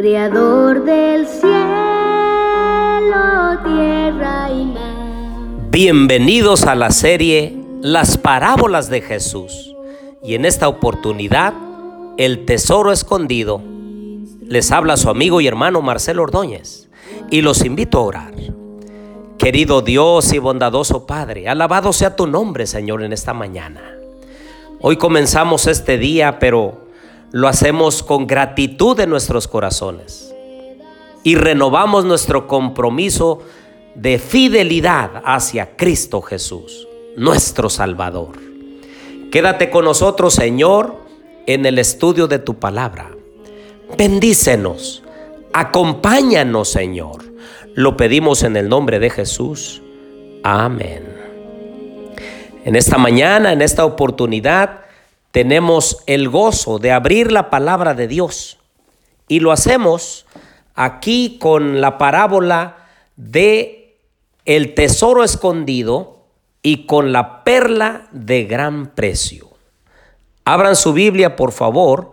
Creador 0.00 0.82
del 0.86 1.26
cielo, 1.26 1.52
tierra 3.62 4.50
y 4.50 4.64
mar. 4.64 5.68
Bienvenidos 5.70 6.64
a 6.64 6.74
la 6.74 6.90
serie 6.90 7.54
Las 7.82 8.16
parábolas 8.16 8.88
de 8.88 9.02
Jesús. 9.02 9.76
Y 10.22 10.36
en 10.36 10.46
esta 10.46 10.68
oportunidad, 10.68 11.52
El 12.16 12.46
tesoro 12.46 12.92
escondido. 12.92 13.60
Les 14.40 14.72
habla 14.72 14.96
su 14.96 15.10
amigo 15.10 15.42
y 15.42 15.46
hermano 15.46 15.82
Marcelo 15.82 16.22
Ordóñez 16.22 16.88
y 17.30 17.42
los 17.42 17.62
invito 17.62 17.98
a 17.98 18.02
orar. 18.02 18.34
Querido 19.36 19.82
Dios 19.82 20.32
y 20.32 20.38
bondadoso 20.38 21.06
Padre, 21.06 21.46
alabado 21.46 21.92
sea 21.92 22.16
tu 22.16 22.26
nombre, 22.26 22.66
Señor, 22.66 23.02
en 23.02 23.12
esta 23.12 23.34
mañana. 23.34 23.82
Hoy 24.80 24.96
comenzamos 24.96 25.66
este 25.66 25.98
día, 25.98 26.38
pero 26.38 26.79
lo 27.32 27.48
hacemos 27.48 28.02
con 28.02 28.26
gratitud 28.26 28.98
en 29.00 29.10
nuestros 29.10 29.46
corazones 29.46 30.34
y 31.22 31.36
renovamos 31.36 32.04
nuestro 32.04 32.46
compromiso 32.46 33.42
de 33.94 34.18
fidelidad 34.18 35.22
hacia 35.24 35.76
Cristo 35.76 36.22
Jesús, 36.22 36.88
nuestro 37.16 37.68
Salvador. 37.68 38.38
Quédate 39.30 39.70
con 39.70 39.84
nosotros, 39.84 40.34
Señor, 40.34 40.96
en 41.46 41.66
el 41.66 41.78
estudio 41.78 42.26
de 42.26 42.38
tu 42.38 42.58
palabra. 42.58 43.10
Bendícenos, 43.96 45.02
acompáñanos, 45.52 46.68
Señor. 46.68 47.24
Lo 47.74 47.96
pedimos 47.96 48.42
en 48.42 48.56
el 48.56 48.68
nombre 48.68 48.98
de 48.98 49.10
Jesús. 49.10 49.82
Amén. 50.42 51.04
En 52.64 52.76
esta 52.76 52.98
mañana, 52.98 53.52
en 53.52 53.62
esta 53.62 53.84
oportunidad, 53.84 54.79
tenemos 55.32 55.98
el 56.06 56.28
gozo 56.28 56.78
de 56.78 56.92
abrir 56.92 57.30
la 57.30 57.50
palabra 57.50 57.94
de 57.94 58.08
Dios. 58.08 58.58
Y 59.28 59.40
lo 59.40 59.52
hacemos 59.52 60.26
aquí 60.74 61.38
con 61.40 61.80
la 61.80 61.98
parábola 61.98 62.88
de 63.16 63.96
el 64.44 64.74
tesoro 64.74 65.22
escondido 65.22 66.24
y 66.62 66.86
con 66.86 67.12
la 67.12 67.44
perla 67.44 68.08
de 68.10 68.44
gran 68.44 68.88
precio. 68.88 69.50
Abran 70.44 70.74
su 70.74 70.92
Biblia, 70.92 71.36
por 71.36 71.52
favor, 71.52 72.12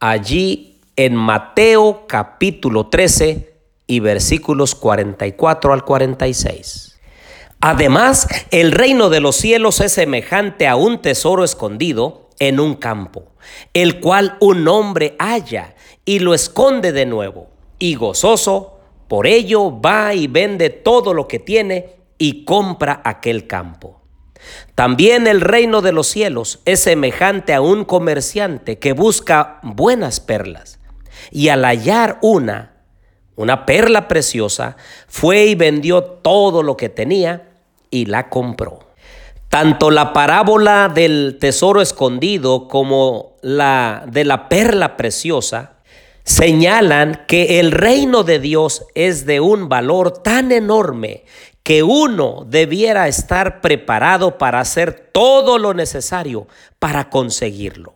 allí 0.00 0.80
en 0.96 1.14
Mateo 1.14 2.06
capítulo 2.08 2.88
13 2.88 3.54
y 3.86 4.00
versículos 4.00 4.74
44 4.74 5.72
al 5.72 5.84
46. 5.84 6.98
Además, 7.60 8.26
el 8.50 8.72
reino 8.72 9.08
de 9.08 9.20
los 9.20 9.36
cielos 9.36 9.80
es 9.80 9.92
semejante 9.92 10.66
a 10.66 10.76
un 10.76 11.00
tesoro 11.00 11.44
escondido 11.44 12.25
en 12.38 12.60
un 12.60 12.74
campo, 12.74 13.32
el 13.74 14.00
cual 14.00 14.36
un 14.40 14.66
hombre 14.68 15.16
halla 15.18 15.74
y 16.04 16.18
lo 16.18 16.34
esconde 16.34 16.92
de 16.92 17.06
nuevo, 17.06 17.48
y 17.78 17.94
gozoso, 17.94 18.78
por 19.08 19.26
ello 19.26 19.80
va 19.80 20.14
y 20.14 20.26
vende 20.26 20.70
todo 20.70 21.14
lo 21.14 21.28
que 21.28 21.38
tiene 21.38 21.96
y 22.18 22.44
compra 22.44 23.00
aquel 23.04 23.46
campo. 23.46 24.00
También 24.74 25.26
el 25.26 25.40
reino 25.40 25.82
de 25.82 25.92
los 25.92 26.06
cielos 26.06 26.60
es 26.64 26.80
semejante 26.80 27.54
a 27.54 27.60
un 27.60 27.84
comerciante 27.84 28.78
que 28.78 28.92
busca 28.92 29.58
buenas 29.62 30.20
perlas, 30.20 30.78
y 31.30 31.48
al 31.48 31.64
hallar 31.64 32.18
una, 32.22 32.76
una 33.34 33.66
perla 33.66 34.08
preciosa, 34.08 34.76
fue 35.08 35.46
y 35.46 35.54
vendió 35.54 36.02
todo 36.02 36.62
lo 36.62 36.76
que 36.76 36.88
tenía 36.88 37.50
y 37.90 38.06
la 38.06 38.28
compró. 38.28 38.85
Tanto 39.58 39.90
la 39.90 40.12
parábola 40.12 40.90
del 40.94 41.38
tesoro 41.40 41.80
escondido 41.80 42.68
como 42.68 43.36
la 43.40 44.04
de 44.06 44.26
la 44.26 44.50
perla 44.50 44.98
preciosa 44.98 45.78
señalan 46.24 47.24
que 47.26 47.58
el 47.58 47.72
reino 47.72 48.22
de 48.22 48.38
Dios 48.38 48.84
es 48.94 49.24
de 49.24 49.40
un 49.40 49.70
valor 49.70 50.12
tan 50.12 50.52
enorme 50.52 51.24
que 51.62 51.82
uno 51.82 52.44
debiera 52.46 53.08
estar 53.08 53.62
preparado 53.62 54.36
para 54.36 54.60
hacer 54.60 55.08
todo 55.10 55.56
lo 55.56 55.72
necesario 55.72 56.48
para 56.78 57.08
conseguirlo. 57.08 57.94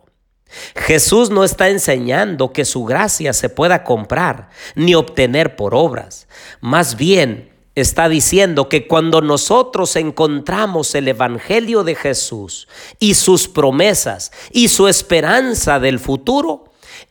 Jesús 0.75 1.29
no 1.29 1.43
está 1.43 1.69
enseñando 1.69 2.53
que 2.53 2.65
su 2.65 2.85
gracia 2.85 3.33
se 3.33 3.49
pueda 3.49 3.83
comprar 3.83 4.49
ni 4.73 4.95
obtener 4.95 5.55
por 5.55 5.75
obras. 5.75 6.27
Más 6.59 6.97
bien, 6.97 7.50
está 7.75 8.09
diciendo 8.09 8.67
que 8.67 8.87
cuando 8.87 9.21
nosotros 9.21 9.95
encontramos 9.95 10.93
el 10.95 11.07
Evangelio 11.07 11.83
de 11.83 11.95
Jesús 11.95 12.67
y 12.99 13.13
sus 13.13 13.47
promesas 13.47 14.31
y 14.51 14.67
su 14.67 14.87
esperanza 14.87 15.79
del 15.79 15.99
futuro, 15.99 16.65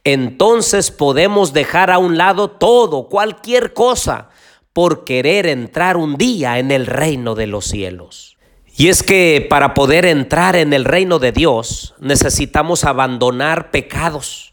entonces 0.05 0.91
podemos 0.91 1.53
dejar 1.53 1.91
a 1.91 1.99
un 1.99 2.19
lado 2.19 2.51
todo, 2.51 3.09
cualquier 3.09 3.73
cosa, 3.73 4.29
por 4.73 5.05
querer 5.05 5.47
entrar 5.47 5.97
un 5.97 6.17
día 6.17 6.59
en 6.59 6.71
el 6.71 6.87
reino 6.87 7.35
de 7.35 7.47
los 7.47 7.67
cielos. 7.67 8.37
Y 8.77 8.89
es 8.89 9.03
que 9.03 9.47
para 9.51 9.75
poder 9.75 10.07
entrar 10.07 10.57
en 10.57 10.73
el 10.73 10.85
reino 10.85 11.19
de 11.19 11.33
Dios 11.33 11.95
necesitamos 11.99 12.85
abandonar 12.85 13.71
pecados. 13.71 14.53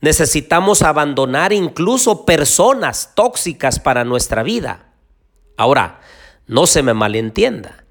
Necesitamos 0.00 0.82
abandonar 0.82 1.52
incluso 1.52 2.26
personas 2.26 3.12
tóxicas 3.14 3.78
para 3.78 4.04
nuestra 4.04 4.42
vida. 4.42 4.91
Ahora, 5.56 6.00
no 6.46 6.66
se 6.66 6.82
me 6.82 6.94
malentienda. 6.94 7.84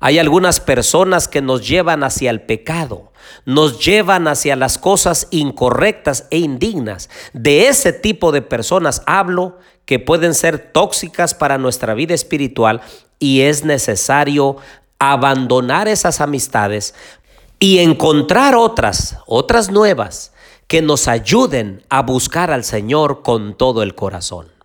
Hay 0.00 0.18
algunas 0.18 0.60
personas 0.60 1.28
que 1.28 1.42
nos 1.42 1.68
llevan 1.68 2.02
hacia 2.02 2.30
el 2.30 2.40
pecado, 2.40 3.12
nos 3.44 3.84
llevan 3.84 4.28
hacia 4.28 4.56
las 4.56 4.78
cosas 4.78 5.28
incorrectas 5.30 6.26
e 6.30 6.38
indignas. 6.38 7.10
De 7.34 7.68
ese 7.68 7.92
tipo 7.92 8.32
de 8.32 8.40
personas 8.40 9.02
hablo 9.04 9.58
que 9.84 9.98
pueden 9.98 10.34
ser 10.34 10.58
tóxicas 10.72 11.34
para 11.34 11.58
nuestra 11.58 11.92
vida 11.92 12.14
espiritual 12.14 12.80
y 13.18 13.42
es 13.42 13.64
necesario 13.64 14.56
abandonar 14.98 15.86
esas 15.86 16.22
amistades 16.22 16.94
y 17.58 17.80
encontrar 17.80 18.54
otras, 18.54 19.18
otras 19.26 19.70
nuevas, 19.70 20.32
que 20.66 20.80
nos 20.80 21.08
ayuden 21.08 21.84
a 21.90 22.02
buscar 22.02 22.50
al 22.50 22.64
Señor 22.64 23.22
con 23.22 23.54
todo 23.54 23.82
el 23.82 23.94
corazón. 23.94 24.59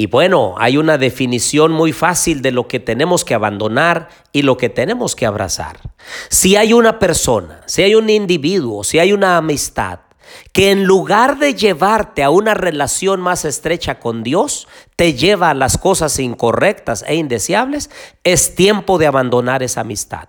Y 0.00 0.06
bueno, 0.06 0.54
hay 0.58 0.76
una 0.76 0.96
definición 0.96 1.72
muy 1.72 1.92
fácil 1.92 2.40
de 2.40 2.52
lo 2.52 2.68
que 2.68 2.78
tenemos 2.78 3.24
que 3.24 3.34
abandonar 3.34 4.08
y 4.30 4.42
lo 4.42 4.56
que 4.56 4.68
tenemos 4.68 5.16
que 5.16 5.26
abrazar. 5.26 5.80
Si 6.28 6.54
hay 6.54 6.72
una 6.72 7.00
persona, 7.00 7.62
si 7.66 7.82
hay 7.82 7.96
un 7.96 8.08
individuo, 8.08 8.84
si 8.84 9.00
hay 9.00 9.12
una 9.12 9.36
amistad 9.36 9.98
que 10.52 10.70
en 10.70 10.84
lugar 10.84 11.40
de 11.40 11.54
llevarte 11.54 12.22
a 12.22 12.30
una 12.30 12.54
relación 12.54 13.20
más 13.20 13.44
estrecha 13.44 13.98
con 13.98 14.22
Dios, 14.22 14.68
te 14.94 15.14
lleva 15.14 15.50
a 15.50 15.54
las 15.54 15.78
cosas 15.78 16.20
incorrectas 16.20 17.04
e 17.08 17.16
indeseables, 17.16 17.90
es 18.22 18.54
tiempo 18.54 18.98
de 18.98 19.08
abandonar 19.08 19.64
esa 19.64 19.80
amistad. 19.80 20.28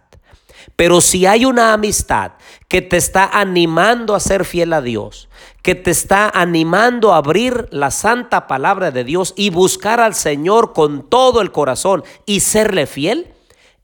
Pero 0.76 1.02
si 1.02 1.26
hay 1.26 1.46
una 1.46 1.74
amistad 1.74 2.34
que 2.68 2.82
te 2.82 2.98
está 2.98 3.26
animando 3.26 4.16
a 4.16 4.20
ser 4.20 4.46
fiel 4.46 4.74
a 4.74 4.82
Dios, 4.82 5.30
que 5.62 5.76
te 5.76 5.92
está 5.92 6.30
animando 6.30 7.14
a 7.14 7.18
abrir 7.18 7.68
la 7.72 7.92
santa 7.92 8.48
palabra 8.48 8.92
de 8.92 9.04
Dios 9.04 9.34
y 9.36 9.50
buscar 9.50 10.00
al 10.00 10.16
Señor 10.16 10.74
con 10.74 11.10
todo 11.10 11.42
el 11.42 11.52
corazón 11.52 12.04
y 12.26 12.40
serle 12.40 12.88
fiel, 12.88 13.34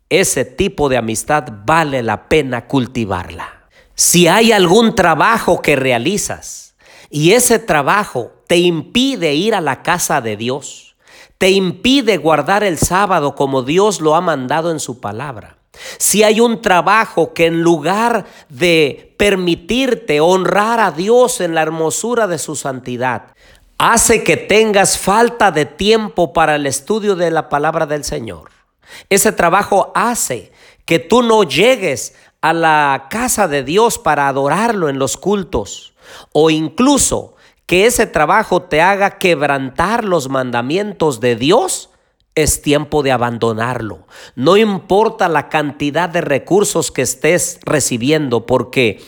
ese 0.09 0.45
tipo 0.45 0.89
de 0.89 0.97
amistad 0.97 1.45
vale 1.65 2.03
la 2.03 2.29
pena 2.29 2.67
cultivarla. 2.67 3.67
Si 3.95 4.27
hay 4.27 4.51
algún 4.51 4.95
trabajo 4.95 5.61
que 5.61 5.75
realizas 5.75 6.75
y 7.09 7.31
ese 7.31 7.59
trabajo 7.59 8.33
te 8.47 8.57
impide 8.57 9.33
ir 9.33 9.55
a 9.55 9.61
la 9.61 9.81
casa 9.81 10.21
de 10.21 10.37
Dios, 10.37 10.95
te 11.37 11.51
impide 11.51 12.17
guardar 12.17 12.63
el 12.63 12.77
sábado 12.77 13.35
como 13.35 13.63
Dios 13.63 14.01
lo 14.01 14.15
ha 14.15 14.21
mandado 14.21 14.71
en 14.71 14.79
su 14.79 14.99
palabra, 14.99 15.57
si 15.97 16.23
hay 16.23 16.39
un 16.39 16.61
trabajo 16.61 17.33
que 17.33 17.47
en 17.47 17.61
lugar 17.61 18.25
de 18.49 19.13
permitirte 19.17 20.19
honrar 20.19 20.79
a 20.79 20.91
Dios 20.91 21.41
en 21.41 21.55
la 21.55 21.61
hermosura 21.61 22.27
de 22.27 22.37
su 22.37 22.55
santidad, 22.55 23.33
hace 23.77 24.23
que 24.23 24.37
tengas 24.37 24.97
falta 24.97 25.51
de 25.51 25.65
tiempo 25.65 26.33
para 26.33 26.55
el 26.55 26.65
estudio 26.65 27.15
de 27.15 27.31
la 27.31 27.49
palabra 27.49 27.85
del 27.85 28.03
Señor. 28.03 28.51
Ese 29.09 29.31
trabajo 29.31 29.91
hace 29.95 30.51
que 30.85 30.99
tú 30.99 31.21
no 31.21 31.43
llegues 31.43 32.15
a 32.41 32.53
la 32.53 33.07
casa 33.09 33.47
de 33.47 33.63
Dios 33.63 33.97
para 33.97 34.27
adorarlo 34.27 34.87
en 34.89 34.99
los 34.99 35.17
cultos 35.17 35.93
o 36.31 36.49
incluso 36.49 37.35
que 37.65 37.87
ese 37.87 38.05
trabajo 38.05 38.61
te 38.61 38.81
haga 38.81 39.17
quebrantar 39.17 40.05
los 40.05 40.29
mandamientos 40.29 41.19
de 41.19 41.35
Dios 41.35 41.89
es 42.35 42.61
tiempo 42.61 43.01
de 43.01 43.13
abandonarlo. 43.13 44.07
No 44.35 44.57
importa 44.57 45.29
la 45.29 45.49
cantidad 45.49 46.09
de 46.09 46.21
recursos 46.21 46.91
que 46.91 47.01
estés 47.01 47.59
recibiendo, 47.63 48.45
porque 48.45 49.01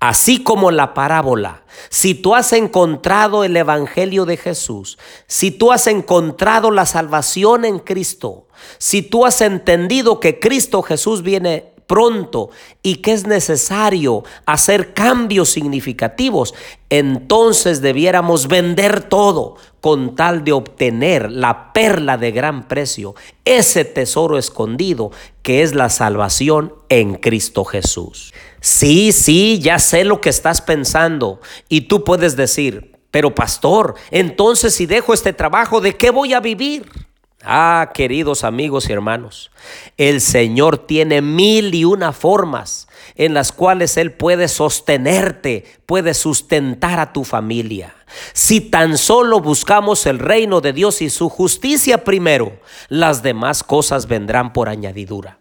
así 0.00 0.42
como 0.42 0.70
la 0.70 0.94
parábola, 0.94 1.64
si 1.90 2.14
tú 2.14 2.36
has 2.36 2.52
encontrado 2.52 3.42
el 3.42 3.56
Evangelio 3.56 4.24
de 4.24 4.36
Jesús, 4.36 4.98
si 5.26 5.50
tú 5.50 5.72
has 5.72 5.88
encontrado 5.88 6.70
la 6.70 6.86
salvación 6.86 7.64
en 7.64 7.80
Cristo, 7.80 8.46
si 8.78 9.02
tú 9.02 9.26
has 9.26 9.40
entendido 9.40 10.20
que 10.20 10.38
Cristo 10.38 10.82
Jesús 10.82 11.22
viene 11.22 11.72
pronto 11.88 12.50
y 12.82 12.96
que 12.96 13.12
es 13.12 13.26
necesario 13.26 14.22
hacer 14.46 14.94
cambios 14.94 15.48
significativos, 15.48 16.54
entonces 16.90 17.80
debiéramos 17.80 18.46
vender 18.46 19.02
todo 19.02 19.56
con 19.80 20.14
tal 20.14 20.44
de 20.44 20.52
obtener 20.52 21.32
la 21.32 21.72
perla 21.72 22.18
de 22.18 22.30
gran 22.30 22.68
precio, 22.68 23.14
ese 23.44 23.84
tesoro 23.84 24.38
escondido 24.38 25.10
que 25.42 25.62
es 25.62 25.74
la 25.74 25.88
salvación 25.88 26.74
en 26.90 27.14
Cristo 27.14 27.64
Jesús. 27.64 28.32
Sí, 28.60 29.12
sí, 29.12 29.58
ya 29.60 29.78
sé 29.78 30.04
lo 30.04 30.20
que 30.20 30.28
estás 30.30 30.60
pensando 30.60 31.40
y 31.68 31.82
tú 31.82 32.04
puedes 32.04 32.36
decir, 32.36 32.96
pero 33.10 33.34
pastor, 33.34 33.94
entonces 34.10 34.74
si 34.74 34.86
dejo 34.86 35.14
este 35.14 35.32
trabajo, 35.32 35.80
¿de 35.80 35.96
qué 35.96 36.10
voy 36.10 36.34
a 36.34 36.40
vivir? 36.40 37.07
Ah, 37.44 37.92
queridos 37.94 38.42
amigos 38.42 38.88
y 38.88 38.92
hermanos, 38.92 39.52
el 39.96 40.20
Señor 40.20 40.76
tiene 40.76 41.22
mil 41.22 41.72
y 41.72 41.84
una 41.84 42.12
formas 42.12 42.88
en 43.14 43.32
las 43.32 43.52
cuales 43.52 43.96
Él 43.96 44.12
puede 44.12 44.48
sostenerte, 44.48 45.64
puede 45.86 46.14
sustentar 46.14 46.98
a 46.98 47.12
tu 47.12 47.22
familia. 47.22 47.94
Si 48.32 48.60
tan 48.60 48.98
solo 48.98 49.40
buscamos 49.40 50.04
el 50.06 50.18
reino 50.18 50.60
de 50.60 50.72
Dios 50.72 51.00
y 51.00 51.10
su 51.10 51.28
justicia 51.28 52.02
primero, 52.02 52.58
las 52.88 53.22
demás 53.22 53.62
cosas 53.62 54.08
vendrán 54.08 54.52
por 54.52 54.68
añadidura. 54.68 55.38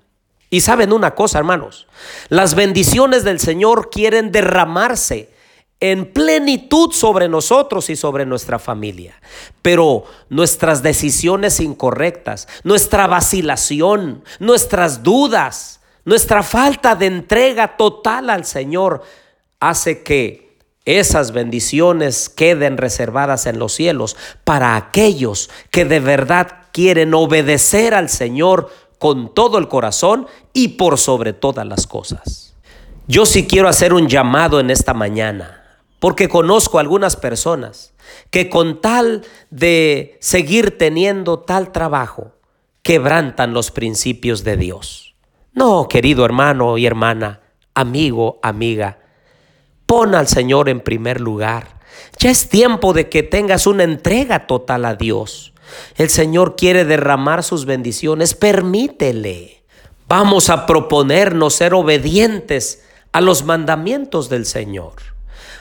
Y 0.51 0.61
saben 0.61 0.93
una 0.93 1.15
cosa, 1.15 1.39
hermanos, 1.39 1.87
las 2.29 2.53
bendiciones 2.53 3.23
del 3.23 3.39
Señor 3.39 3.89
quieren 3.89 4.31
derramarse 4.31 5.29
en 5.79 6.11
plenitud 6.11 6.91
sobre 6.91 7.29
nosotros 7.29 7.89
y 7.89 7.95
sobre 7.95 8.25
nuestra 8.25 8.59
familia. 8.59 9.21
Pero 9.61 10.05
nuestras 10.29 10.81
decisiones 10.81 11.59
incorrectas, 11.59 12.47
nuestra 12.63 13.07
vacilación, 13.07 14.23
nuestras 14.39 15.03
dudas, 15.03 15.81
nuestra 16.05 16.41
falta 16.41 16.95
de 16.95 17.07
entrega 17.07 17.77
total 17.77 18.29
al 18.29 18.45
Señor 18.45 19.03
hace 19.59 20.03
que 20.03 20.47
esas 20.85 21.31
bendiciones 21.33 22.29
queden 22.29 22.77
reservadas 22.77 23.45
en 23.45 23.59
los 23.59 23.73
cielos 23.73 24.15
para 24.45 24.77
aquellos 24.77 25.49
que 25.69 25.83
de 25.83 25.99
verdad 25.99 26.61
quieren 26.71 27.13
obedecer 27.13 27.93
al 27.93 28.07
Señor 28.07 28.71
con 28.97 29.33
todo 29.33 29.57
el 29.57 29.67
corazón 29.67 30.27
y 30.53 30.69
por 30.69 30.97
sobre 30.97 31.33
todas 31.33 31.67
las 31.67 31.85
cosas. 31.87 32.55
Yo 33.07 33.25
sí 33.25 33.47
quiero 33.47 33.67
hacer 33.67 33.93
un 33.93 34.07
llamado 34.07 34.59
en 34.59 34.69
esta 34.69 34.93
mañana 34.93 35.56
porque 35.99 36.29
conozco 36.29 36.79
algunas 36.79 37.15
personas 37.15 37.93
que 38.29 38.49
con 38.49 38.81
tal 38.81 39.25
de 39.49 40.17
seguir 40.21 40.77
teniendo 40.77 41.39
tal 41.39 41.71
trabajo, 41.71 42.33
quebrantan 42.83 43.53
los 43.53 43.71
principios 43.71 44.43
de 44.43 44.57
Dios. 44.57 45.15
No, 45.53 45.87
querido 45.87 46.23
hermano 46.23 46.77
y 46.77 46.85
hermana, 46.85 47.41
amigo, 47.73 48.39
amiga, 48.43 48.99
pon 49.85 50.15
al 50.15 50.27
Señor 50.27 50.69
en 50.69 50.81
primer 50.81 51.19
lugar. 51.19 51.79
Ya 52.19 52.29
es 52.29 52.47
tiempo 52.47 52.93
de 52.93 53.09
que 53.09 53.23
tengas 53.23 53.67
una 53.67 53.83
entrega 53.83 54.47
total 54.47 54.85
a 54.85 54.95
Dios. 54.95 55.53
El 55.95 56.09
Señor 56.09 56.55
quiere 56.55 56.85
derramar 56.85 57.43
sus 57.43 57.65
bendiciones, 57.65 58.35
permítele. 58.35 59.63
Vamos 60.07 60.49
a 60.49 60.65
proponernos 60.65 61.55
ser 61.55 61.73
obedientes 61.73 62.85
a 63.11 63.19
los 63.19 63.43
mandamientos 63.43 64.29
del 64.29 64.45
Señor. 64.45 65.16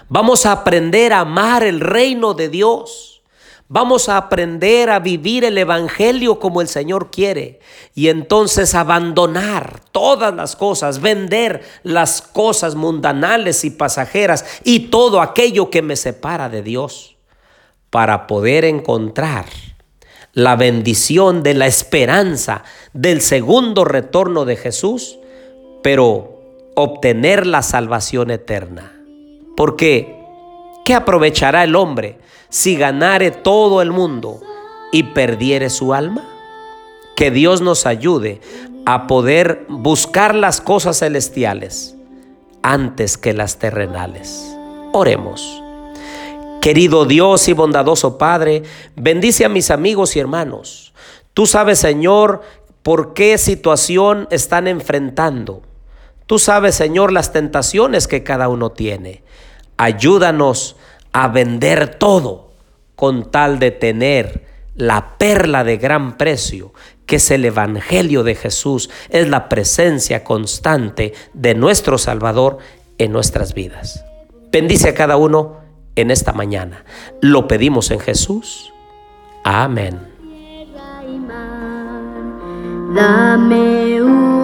Vamos 0.08 0.47
a 0.47 0.53
aprender 0.53 1.12
a 1.12 1.20
amar 1.20 1.64
el 1.64 1.81
reino 1.81 2.35
de 2.35 2.49
Dios. 2.49 3.23
Vamos 3.69 4.08
a 4.08 4.17
aprender 4.17 4.91
a 4.91 5.00
vivir 5.00 5.44
el 5.44 5.58
Evangelio 5.58 6.38
como 6.38 6.61
el 6.61 6.69
Señor 6.69 7.11
quiere. 7.11 7.58
Y 7.97 8.08
entonces 8.08 8.76
abandonar 8.76 9.81
todas 9.91 10.32
las 10.32 10.55
cosas, 10.55 11.00
vender 11.00 11.62
las 11.82 12.23
cosas 12.23 12.76
mundanales 12.76 13.64
y 13.64 13.70
pasajeras 13.70 14.44
y 14.62 14.91
todo 14.91 15.20
aquello 15.20 15.70
que 15.70 15.82
me 15.82 15.97
separa 15.97 16.49
de 16.49 16.62
Dios 16.62 17.17
para 17.91 18.29
poder 18.29 18.64
encontrar 18.64 19.47
la 20.32 20.55
bendición 20.55 21.43
de 21.43 21.55
la 21.55 21.67
esperanza 21.67 22.62
del 22.93 23.23
segundo 23.23 23.85
retorno 23.85 24.44
de 24.44 24.56
Jesús, 24.56 25.19
pero 25.82 26.41
obtener 26.76 27.47
la 27.47 27.62
salvación 27.62 28.31
eterna. 28.31 28.95
Porque, 29.56 30.23
¿qué 30.85 30.94
aprovechará 30.94 31.64
el 31.64 31.75
hombre 31.75 32.19
si 32.49 32.76
ganare 32.76 33.31
todo 33.31 33.82
el 33.82 33.91
mundo 33.91 34.41
y 34.93 35.03
perdiere 35.03 35.70
su 35.70 35.94
alma? 35.94 36.29
Que 37.17 37.31
Dios 37.31 37.62
nos 37.62 37.87
ayude 37.87 38.41
a 38.85 39.06
poder 39.06 39.64
buscar 39.69 40.35
las 40.35 40.61
cosas 40.61 40.99
celestiales 40.99 41.97
antes 42.62 43.17
que 43.17 43.32
las 43.32 43.58
terrenales. 43.58 44.56
Oremos. 44.93 45.62
Querido 46.61 47.05
Dios 47.05 47.49
y 47.49 47.53
bondadoso 47.53 48.19
Padre, 48.19 48.62
bendice 48.97 49.44
a 49.44 49.49
mis 49.49 49.70
amigos 49.70 50.17
y 50.17 50.20
hermanos. 50.20 50.93
Tú 51.32 51.47
sabes, 51.47 51.79
Señor, 51.79 52.43
por 52.82 53.14
qué 53.14 53.38
situación 53.38 54.26
están 54.31 54.67
enfrentando. 54.67 55.62
Tú 56.26 56.38
sabes, 56.38 56.75
Señor, 56.75 57.12
las 57.12 57.32
tentaciones 57.32 58.08
que 58.08 58.25
cada 58.25 58.49
uno 58.49 58.70
tiene. 58.70 59.23
Ayúdanos 59.76 60.76
a 61.12 61.28
vender 61.28 61.94
todo 61.94 62.50
con 62.94 63.31
tal 63.31 63.58
de 63.58 63.70
tener 63.70 64.46
la 64.75 65.17
perla 65.19 65.64
de 65.64 65.76
gran 65.76 66.17
precio, 66.17 66.73
que 67.06 67.17
es 67.17 67.31
el 67.31 67.44
Evangelio 67.44 68.25
de 68.25 68.34
Jesús, 68.34 68.90
es 69.11 69.28
la 69.28 69.49
presencia 69.49 70.25
constante 70.25 71.14
de 71.32 71.55
nuestro 71.55 71.99
Salvador 71.99 72.58
en 72.99 73.12
nuestras 73.12 73.55
vidas. 73.55 74.05
Bendice 74.50 74.90
a 74.90 74.94
cada 74.94 75.17
uno 75.17 75.61
en 75.94 76.11
esta 76.11 76.32
mañana. 76.32 76.84
Lo 77.20 77.49
pedimos 77.49 77.90
en 77.90 78.00
Jesús. 78.00 78.72
Amén. 79.44 79.99
Dame 82.94 84.02
un 84.02 84.36